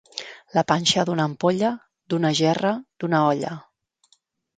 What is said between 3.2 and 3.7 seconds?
olla.